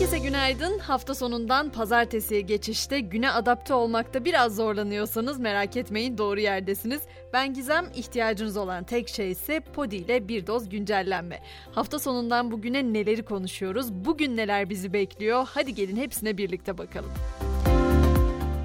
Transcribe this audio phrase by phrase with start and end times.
[0.00, 0.78] Herkese günaydın.
[0.78, 7.02] Hafta sonundan pazartesiye geçişte güne adapte olmakta biraz zorlanıyorsanız merak etmeyin doğru yerdesiniz.
[7.32, 11.40] Ben Gizem, ihtiyacınız olan tek şey ise Podi ile bir doz güncellenme.
[11.72, 17.10] Hafta sonundan bugüne neleri konuşuyoruz, bugün neler bizi bekliyor hadi gelin hepsine birlikte bakalım.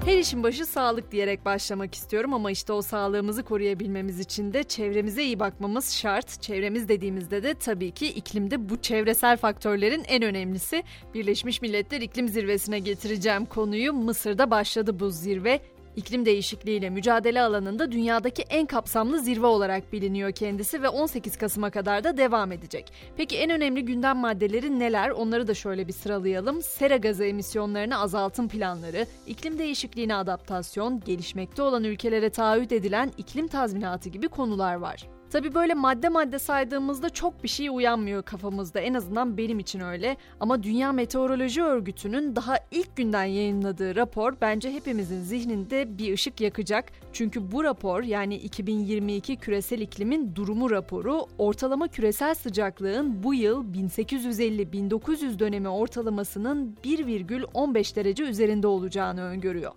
[0.06, 5.24] Her işin başı sağlık diyerek başlamak istiyorum ama işte o sağlığımızı koruyabilmemiz için de çevremize
[5.24, 6.42] iyi bakmamız şart.
[6.42, 10.82] Çevremiz dediğimizde de tabii ki iklimde bu çevresel faktörlerin en önemlisi.
[11.14, 13.92] Birleşmiş Milletler İklim Zirvesi'ne getireceğim konuyu.
[13.92, 15.60] Mısır'da başladı bu zirve.
[15.96, 22.04] İklim değişikliğiyle mücadele alanında dünyadaki en kapsamlı zirve olarak biliniyor kendisi ve 18 Kasım'a kadar
[22.04, 22.92] da devam edecek.
[23.16, 25.10] Peki en önemli gündem maddeleri neler?
[25.10, 26.62] Onları da şöyle bir sıralayalım.
[26.62, 34.08] Sera gazı emisyonlarını azaltım planları, iklim değişikliğine adaptasyon, gelişmekte olan ülkelere taahhüt edilen iklim tazminatı
[34.08, 35.15] gibi konular var.
[35.36, 38.80] Tabi böyle madde madde saydığımızda çok bir şey uyanmıyor kafamızda.
[38.80, 40.16] En azından benim için öyle.
[40.40, 46.92] Ama Dünya Meteoroloji Örgütü'nün daha ilk günden yayınladığı rapor bence hepimizin zihninde bir ışık yakacak.
[47.12, 55.38] Çünkü bu rapor yani 2022 küresel iklimin durumu raporu ortalama küresel sıcaklığın bu yıl 1850-1900
[55.38, 59.72] dönemi ortalamasının 1,15 derece üzerinde olacağını öngörüyor.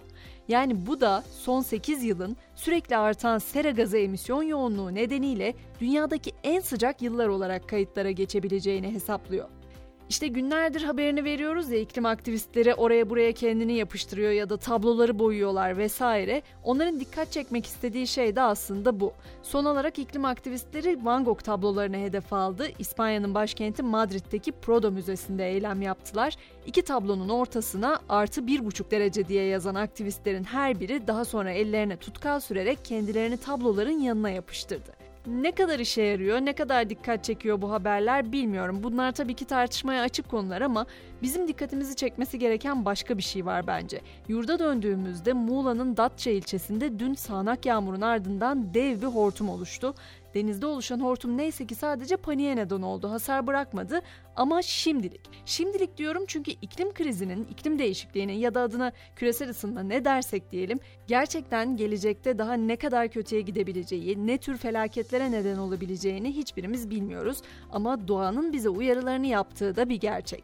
[0.50, 6.60] Yani bu da son 8 yılın sürekli artan sera gazı emisyon yoğunluğu nedeniyle dünyadaki en
[6.60, 9.50] sıcak yıllar olarak kayıtlara geçebileceğini hesaplıyor.
[10.10, 15.78] İşte günlerdir haberini veriyoruz ya iklim aktivistleri oraya buraya kendini yapıştırıyor ya da tabloları boyuyorlar
[15.78, 16.42] vesaire.
[16.64, 19.14] Onların dikkat çekmek istediği şey de aslında bu.
[19.44, 22.68] Son olarak iklim aktivistleri Van Gogh tablolarını hedef aldı.
[22.80, 26.34] İspanya'nın başkenti Madrid'deki Prado Müzesi'nde eylem yaptılar.
[26.66, 31.98] İki tablonun ortasına artı bir buçuk derece diye yazan aktivistlerin her biri daha sonra ellerine
[31.98, 34.99] tutkal sürerek kendilerini tabloların yanına yapıştırdı.
[35.30, 38.84] Ne kadar işe yarıyor, ne kadar dikkat çekiyor bu haberler bilmiyorum.
[38.84, 40.86] Bunlar tabii ki tartışmaya açık konular ama
[41.22, 44.02] bizim dikkatimizi çekmesi gereken başka bir şey var bence.
[44.28, 49.94] Yurda döndüğümüzde Muğla'nın Datça ilçesinde dün sağanak yağmurun ardından dev bir hortum oluştu.
[50.34, 54.02] Denizde oluşan hortum neyse ki sadece paniğe neden oldu, hasar bırakmadı
[54.36, 55.22] ama şimdilik.
[55.46, 60.80] Şimdilik diyorum çünkü iklim krizinin, iklim değişikliğinin ya da adına küresel ısınma ne dersek diyelim
[61.08, 67.42] gerçekten gelecekte daha ne kadar kötüye gidebileceği, ne tür felaketlere neden olabileceğini hiçbirimiz bilmiyoruz
[67.72, 70.44] ama doğanın bize uyarılarını yaptığı da bir gerçek.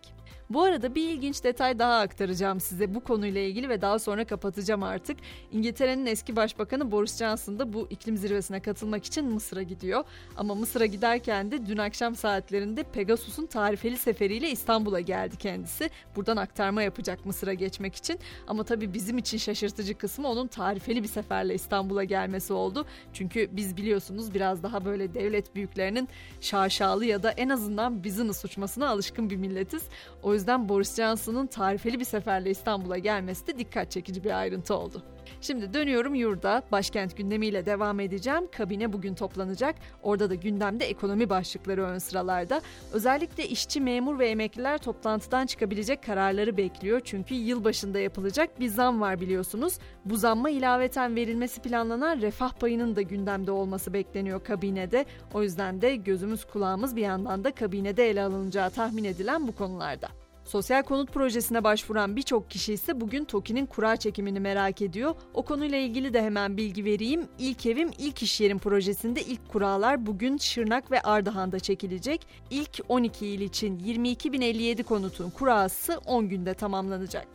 [0.50, 4.84] Bu arada bir ilginç detay daha aktaracağım size bu konuyla ilgili ve daha sonra kapatacağım
[4.84, 5.18] artık.
[5.52, 10.04] İngiltere'nin eski başbakanı Boris Johnson da bu iklim zirvesine katılmak için Mısır'a gidiyor.
[10.38, 15.90] Ama Mısır'a giderken de dün akşam saatlerinde Pegasus'un tarifeli seferiyle İstanbul'a geldi kendisi.
[16.16, 18.20] Buradan aktarma yapacak Mısır'a geçmek için.
[18.48, 22.86] Ama tabii bizim için şaşırtıcı kısmı onun tarifeli bir seferle İstanbul'a gelmesi oldu.
[23.14, 26.10] Çünkü biz biliyorsunuz biraz daha böyle devlet büyüklerinin
[26.42, 29.84] şaşalı ya da en azından business uçmasına alışkın bir milletiz.
[30.24, 35.04] O yüzden Boris Johnson'ın tarifeli bir seferle İstanbul'a gelmesi de dikkat çekici bir ayrıntı oldu.
[35.42, 36.64] Şimdi dönüyorum yurda.
[36.72, 38.48] Başkent gündemiyle devam edeceğim.
[38.58, 39.76] Kabine bugün toplanacak.
[40.04, 42.62] Orada da gündemde ekonomi başlıkları ön sıralarda.
[42.94, 47.02] Özellikle işçi, memur ve emekliler toplantıdan çıkabilecek kararları bekliyor.
[47.04, 49.78] Çünkü yıl başında yapılacak bir zam var biliyorsunuz.
[50.06, 55.06] Bu zamma ilaveten verilmesi planlanan refah payının da gündemde olması bekleniyor kabinede.
[55.34, 60.08] O yüzden de gözümüz kulağımız bir yandan da kabinede ele alınacağı tahmin edilen bu konularda.
[60.46, 65.16] Sosyal konut projesine başvuran birçok kişi ise bugün TOKİ'nin kura çekimini merak ediyor.
[65.34, 67.28] O konuyla ilgili de hemen bilgi vereyim.
[67.40, 72.28] İlk evim ilk iş yerim projesinde ilk kuralar bugün Şırnak ve Ardahan'da çekilecek.
[72.50, 77.28] İlk 12 il için 22.057 konutun kurası 10 günde tamamlanacak.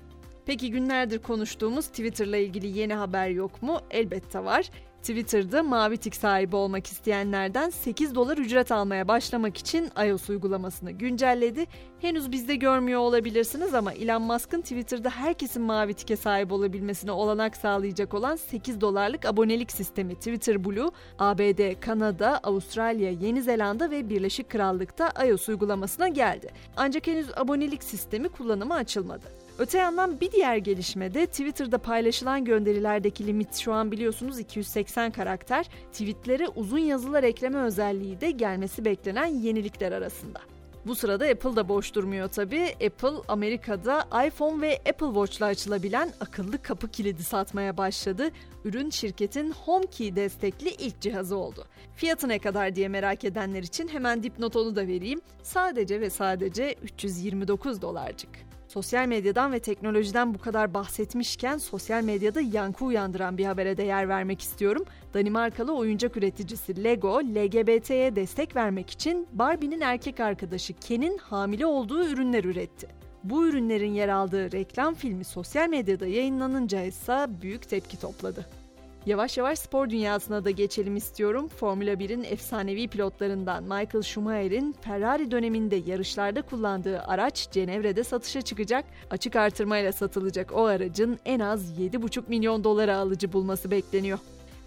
[0.46, 3.80] Peki günlerdir konuştuğumuz Twitter'la ilgili yeni haber yok mu?
[3.90, 4.70] Elbette var.
[5.02, 11.66] Twitter'da mavi tik sahibi olmak isteyenlerden 8 dolar ücret almaya başlamak için iOS uygulamasını güncelledi.
[12.00, 18.14] Henüz bizde görmüyor olabilirsiniz ama Elon Musk'ın Twitter'da herkesin mavi tike sahip olabilmesine olanak sağlayacak
[18.14, 25.26] olan 8 dolarlık abonelik sistemi Twitter Blue, ABD, Kanada, Avustralya, Yeni Zelanda ve Birleşik Krallık'ta
[25.26, 26.50] iOS uygulamasına geldi.
[26.76, 29.24] Ancak henüz abonelik sistemi kullanıma açılmadı.
[29.58, 35.68] Öte yandan bir diğer gelişmede Twitter'da paylaşılan gönderilerdeki limit şu an biliyorsunuz 280 karakter.
[35.92, 40.40] Tweetlere uzun yazılar ekleme özelliği de gelmesi beklenen yenilikler arasında.
[40.86, 42.74] Bu sırada Apple da boş durmuyor tabi.
[42.86, 48.30] Apple Amerika'da iPhone ve Apple Watch'la açılabilen akıllı kapı kilidi satmaya başladı.
[48.64, 51.64] Ürün şirketin HomeKey destekli ilk cihazı oldu.
[51.94, 55.20] Fiyatı ne kadar diye merak edenler için hemen dipnot onu da vereyim.
[55.42, 58.49] Sadece ve sadece 329 dolarcık.
[58.70, 64.08] Sosyal medyadan ve teknolojiden bu kadar bahsetmişken sosyal medyada yankı uyandıran bir habere de yer
[64.08, 64.84] vermek istiyorum.
[65.14, 72.44] Danimarkalı oyuncak üreticisi Lego, LGBT'ye destek vermek için Barbie'nin erkek arkadaşı Ken'in hamile olduğu ürünler
[72.44, 72.88] üretti.
[73.24, 78.59] Bu ürünlerin yer aldığı reklam filmi sosyal medyada yayınlanınca ise büyük tepki topladı.
[79.06, 81.48] Yavaş yavaş spor dünyasına da geçelim istiyorum.
[81.48, 88.84] Formula 1'in efsanevi pilotlarından Michael Schumacher'in Ferrari döneminde yarışlarda kullandığı araç Cenevre'de satışa çıkacak.
[89.10, 94.18] Açık artırmayla satılacak o aracın en az 7,5 milyon dolara alıcı bulması bekleniyor.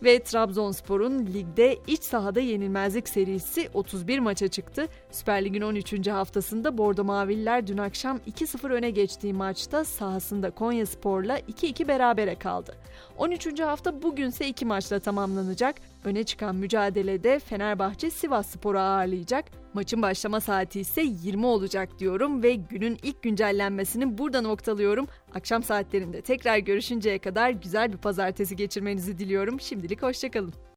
[0.03, 4.87] Ve Trabzonspor'un ligde iç sahada yenilmezlik serisi 31 maça çıktı.
[5.11, 6.07] Süper Lig'in 13.
[6.07, 12.75] haftasında Bordo Mavililer dün akşam 2-0 öne geçtiği maçta sahasında Konya Spor'la 2-2 berabere kaldı.
[13.17, 13.59] 13.
[13.59, 15.75] hafta bugünse iki maçla tamamlanacak.
[16.05, 19.45] Öne çıkan mücadelede Fenerbahçe Sivas Spor'u ağırlayacak.
[19.73, 25.07] Maçın başlama saati ise 20 olacak diyorum ve günün ilk güncellenmesini burada noktalıyorum.
[25.35, 29.59] Akşam saatlerinde tekrar görüşünceye kadar güzel bir pazartesi geçirmenizi diliyorum.
[29.59, 30.53] Şimdilik hoşçakalın.